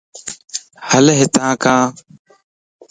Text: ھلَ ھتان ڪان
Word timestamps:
ھلَ 0.89 1.07
ھتان 1.19 1.51
ڪان 1.63 1.81